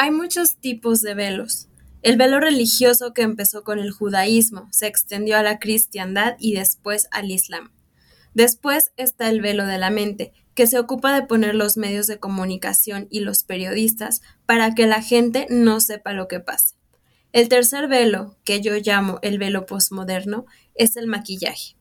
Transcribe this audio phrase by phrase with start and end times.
[0.00, 1.66] Hay muchos tipos de velos.
[2.02, 7.08] El velo religioso que empezó con el judaísmo, se extendió a la cristiandad y después
[7.10, 7.72] al islam.
[8.32, 12.20] Después está el velo de la mente, que se ocupa de poner los medios de
[12.20, 16.76] comunicación y los periodistas para que la gente no sepa lo que pasa.
[17.32, 20.46] El tercer velo, que yo llamo el velo postmoderno,
[20.76, 21.74] es el maquillaje.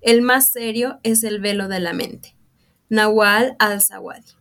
[0.00, 2.34] El más serio es el velo de la mente.
[2.88, 4.39] Nawal al-Sawadi.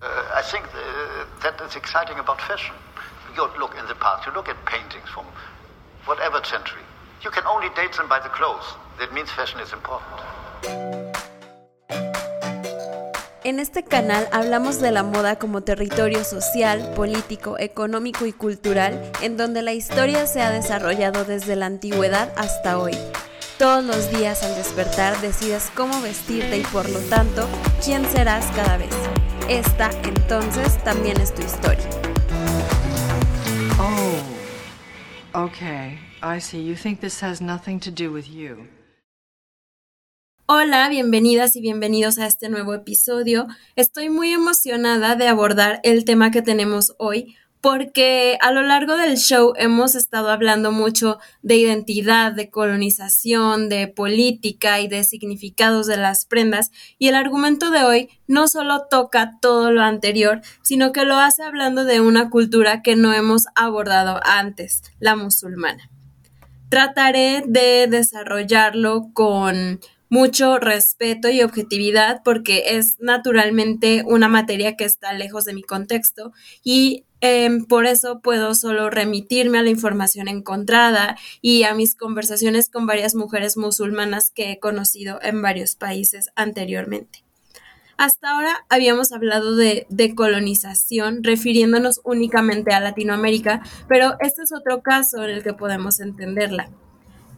[0.00, 2.74] Uh, I think uh, that is exciting about fashion.
[3.34, 5.26] You look in the past, you look at paintings from
[6.06, 6.82] whatever century.
[7.24, 8.76] You can only date them by the clothes.
[9.00, 10.20] That means fashion is important.
[13.42, 19.36] En este canal hablamos de la moda como territorio social, político, económico y cultural en
[19.36, 22.96] donde la historia se ha desarrollado desde la antigüedad hasta hoy.
[23.58, 27.48] Todos los días al despertar decides cómo vestirte y por lo tanto
[27.82, 29.17] quién serás cada vez.
[29.48, 31.88] Esta entonces también es tu historia.
[33.80, 34.22] Oh,
[35.46, 35.98] okay.
[36.22, 36.62] I see.
[36.62, 38.68] You think this has nothing to do with you.
[40.44, 43.46] Hola, bienvenidas y bienvenidos a este nuevo episodio.
[43.74, 49.16] Estoy muy emocionada de abordar el tema que tenemos hoy porque a lo largo del
[49.16, 55.96] show hemos estado hablando mucho de identidad, de colonización, de política y de significados de
[55.96, 61.04] las prendas, y el argumento de hoy no solo toca todo lo anterior, sino que
[61.04, 65.90] lo hace hablando de una cultura que no hemos abordado antes, la musulmana.
[66.68, 75.12] Trataré de desarrollarlo con mucho respeto y objetividad porque es naturalmente una materia que está
[75.12, 81.16] lejos de mi contexto y Em, por eso puedo solo remitirme a la información encontrada
[81.42, 87.24] y a mis conversaciones con varias mujeres musulmanas que he conocido en varios países anteriormente.
[87.96, 95.24] Hasta ahora habíamos hablado de decolonización refiriéndonos únicamente a Latinoamérica, pero este es otro caso
[95.24, 96.70] en el que podemos entenderla.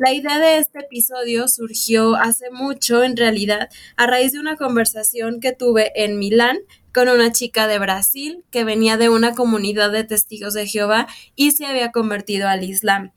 [0.00, 5.40] La idea de este episodio surgió hace mucho, en realidad, a raíz de una conversación
[5.40, 6.56] que tuve en Milán
[6.94, 11.50] con una chica de Brasil que venía de una comunidad de testigos de Jehová y
[11.50, 13.12] se había convertido al Islam.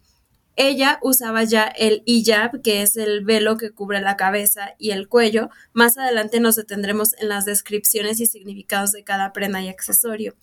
[0.57, 5.07] Ella usaba ya el hijab, que es el velo que cubre la cabeza y el
[5.07, 5.49] cuello.
[5.71, 10.35] Más adelante nos detendremos en las descripciones y significados de cada prenda y accesorio.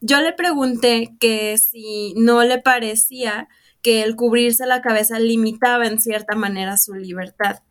[0.00, 3.48] Yo le pregunté que si no le parecía
[3.84, 7.62] que el cubrirse la cabeza limitaba en cierta manera su libertad.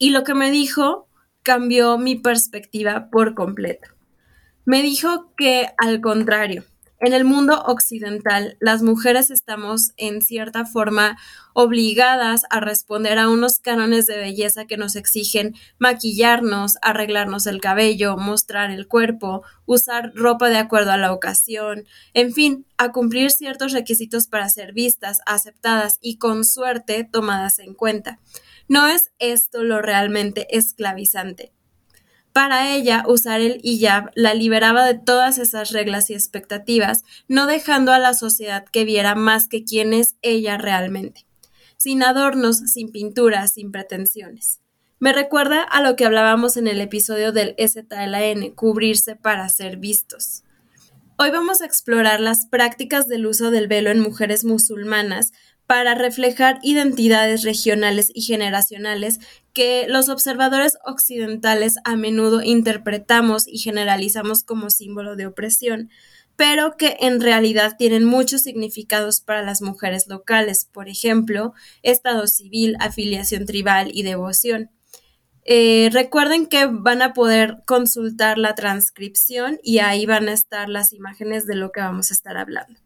[0.00, 1.08] Y lo que me dijo
[1.42, 3.88] cambió mi perspectiva por completo.
[4.64, 6.64] Me dijo que, al contrario,
[7.00, 11.18] en el mundo occidental, las mujeres estamos en cierta forma
[11.54, 18.16] obligadas a responder a unos cánones de belleza que nos exigen maquillarnos, arreglarnos el cabello,
[18.18, 23.72] mostrar el cuerpo, usar ropa de acuerdo a la ocasión, en fin, a cumplir ciertos
[23.72, 28.20] requisitos para ser vistas, aceptadas y con suerte tomadas en cuenta.
[28.68, 31.52] No es esto lo realmente esclavizante.
[32.32, 37.92] Para ella, usar el hijab la liberaba de todas esas reglas y expectativas, no dejando
[37.92, 41.26] a la sociedad que viera más que quién es ella realmente.
[41.76, 44.60] Sin adornos, sin pinturas, sin pretensiones.
[45.00, 50.44] Me recuerda a lo que hablábamos en el episodio del STLN, cubrirse para ser vistos.
[51.16, 55.32] Hoy vamos a explorar las prácticas del uso del velo en mujeres musulmanas
[55.66, 59.20] para reflejar identidades regionales y generacionales
[59.52, 65.90] que los observadores occidentales a menudo interpretamos y generalizamos como símbolo de opresión,
[66.36, 71.52] pero que en realidad tienen muchos significados para las mujeres locales, por ejemplo,
[71.82, 74.70] estado civil, afiliación tribal y devoción.
[75.44, 80.92] Eh, recuerden que van a poder consultar la transcripción y ahí van a estar las
[80.92, 82.80] imágenes de lo que vamos a estar hablando.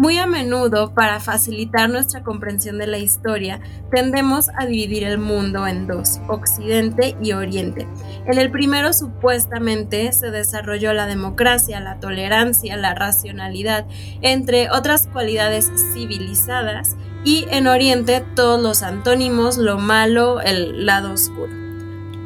[0.00, 5.66] Muy a menudo, para facilitar nuestra comprensión de la historia, tendemos a dividir el mundo
[5.66, 7.86] en dos, Occidente y Oriente.
[8.24, 13.84] En el primero supuestamente se desarrolló la democracia, la tolerancia, la racionalidad,
[14.22, 21.59] entre otras cualidades civilizadas, y en Oriente todos los antónimos, lo malo, el lado oscuro.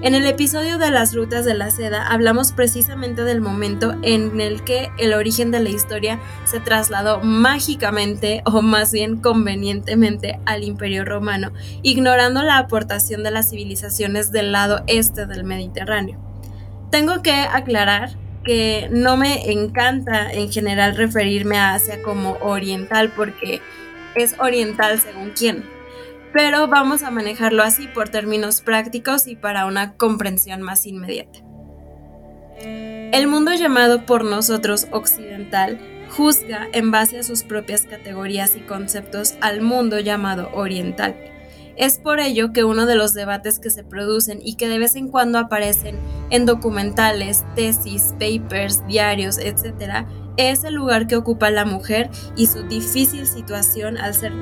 [0.04, 4.62] En el episodio de las rutas de la seda hablamos precisamente del momento en el
[4.62, 11.06] que el origen de la historia se trasladó mágicamente o más bien convenientemente al Imperio
[11.06, 16.18] Romano, ignorando la aportación de las civilizaciones del lado este del Mediterráneo.
[16.90, 18.10] Tengo que aclarar
[18.44, 23.62] que no me encanta en general referirme a Asia como oriental porque
[24.14, 25.73] es oriental según quién
[26.34, 31.38] pero vamos a manejarlo así por términos prácticos y para una comprensión más inmediata.
[32.60, 35.78] El mundo llamado por nosotros occidental
[36.10, 41.14] juzga en base a sus propias categorías y conceptos al mundo llamado oriental.
[41.76, 44.96] Es por ello que uno de los debates que se producen y que de vez
[44.96, 45.98] en cuando aparecen
[46.30, 52.64] en documentales, tesis, papers, diarios, etc., es el lugar que ocupa la mujer y su
[52.64, 54.32] difícil situación al ser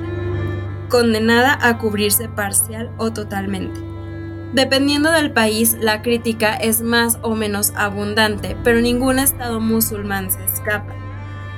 [0.93, 3.81] condenada a cubrirse parcial o totalmente.
[4.53, 10.45] Dependiendo del país, la crítica es más o menos abundante, pero ningún Estado musulmán se
[10.45, 10.93] escapa.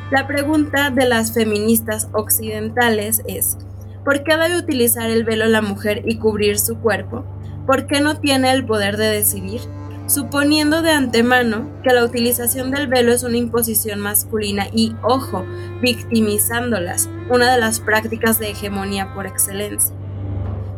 [0.10, 3.58] La pregunta de las feministas occidentales es,
[4.06, 7.26] ¿por qué debe utilizar el velo la mujer y cubrir su cuerpo?
[7.68, 9.60] ¿Por qué no tiene el poder de decidir?
[10.08, 15.44] Suponiendo de antemano que la utilización del velo es una imposición masculina y, ojo,
[15.82, 19.96] victimizándolas, una de las prácticas de hegemonía por excelencia.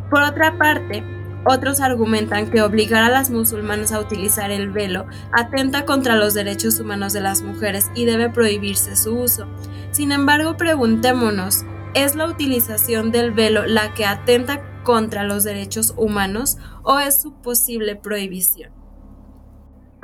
[0.10, 1.04] Por otra parte,
[1.44, 6.80] otros argumentan que obligar a las musulmanas a utilizar el velo atenta contra los derechos
[6.80, 9.46] humanos de las mujeres y debe prohibirse su uso.
[9.92, 16.58] Sin embargo, preguntémonos, ¿es la utilización del velo la que atenta contra los derechos humanos
[16.84, 18.77] o es su posible prohibición?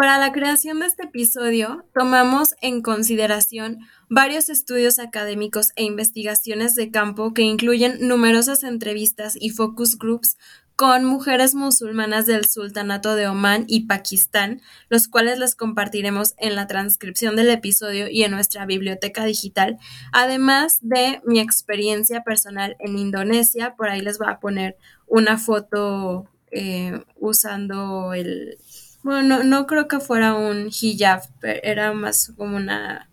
[0.03, 3.79] Para la creación de este episodio, tomamos en consideración
[4.09, 10.35] varios estudios académicos e investigaciones de campo que incluyen numerosas entrevistas y focus groups
[10.75, 14.59] con mujeres musulmanas del Sultanato de Omán y Pakistán,
[14.89, 19.77] los cuales les compartiremos en la transcripción del episodio y en nuestra biblioteca digital,
[20.11, 24.75] además de mi experiencia personal en Indonesia, por ahí les voy a poner
[25.07, 28.57] una foto eh, usando el...
[29.03, 33.09] Bueno, no, creo que fuera un hijab, era más como una...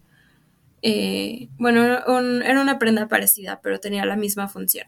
[0.83, 4.87] Eh, bueno, era una prenda parecida, pero tenía la misma función.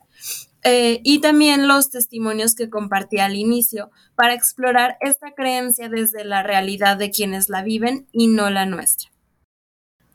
[0.64, 6.42] Eh, y también los testimonios que compartí al inicio para explorar esta creencia desde la
[6.42, 9.11] realidad de quienes la viven y no la nuestra.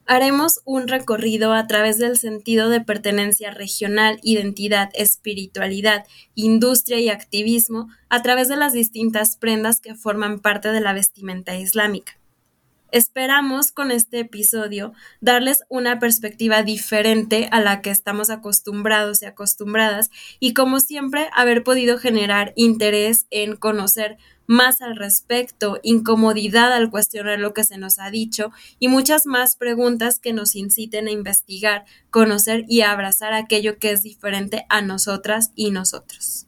[0.10, 7.90] Haremos un recorrido a través del sentido de pertenencia regional, identidad, espiritualidad, industria y activismo
[8.08, 12.18] a través de las distintas prendas que forman parte de la vestimenta islámica.
[12.92, 20.10] Esperamos con este episodio darles una perspectiva diferente a la que estamos acostumbrados y acostumbradas
[20.40, 27.40] y como siempre haber podido generar interés en conocer más al respecto, incomodidad al cuestionar
[27.40, 31.84] lo que se nos ha dicho y muchas más preguntas que nos inciten a investigar,
[32.10, 36.48] conocer y abrazar aquello que es diferente a nosotras y nosotros.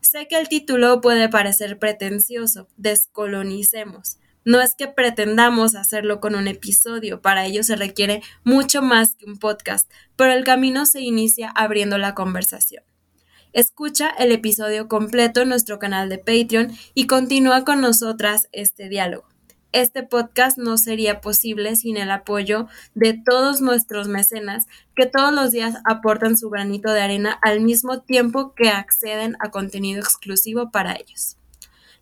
[0.00, 6.48] Sé que el título puede parecer pretencioso, descolonicemos, no es que pretendamos hacerlo con un
[6.48, 11.50] episodio, para ello se requiere mucho más que un podcast, pero el camino se inicia
[11.50, 12.82] abriendo la conversación.
[13.52, 19.26] Escucha el episodio completo en nuestro canal de Patreon y continúa con nosotras este diálogo.
[19.72, 25.52] Este podcast no sería posible sin el apoyo de todos nuestros mecenas que todos los
[25.52, 30.94] días aportan su granito de arena al mismo tiempo que acceden a contenido exclusivo para
[30.94, 31.36] ellos.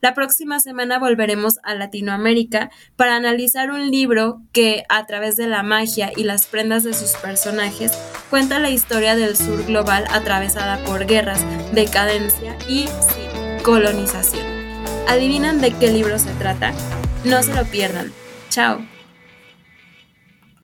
[0.00, 5.62] La próxima semana volveremos a Latinoamérica para analizar un libro que, a través de la
[5.62, 7.92] magia y las prendas de sus personajes,
[8.28, 12.86] cuenta la historia del sur global atravesada por guerras, decadencia y
[13.62, 14.46] colonización.
[15.08, 16.72] ¿Adivinan de qué libro se trata?
[17.24, 18.12] No se lo pierdan.
[18.50, 18.95] Chao.